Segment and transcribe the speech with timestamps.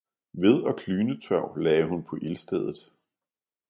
[0.33, 2.91] ved og klynetørv lagde hun på ildstedet.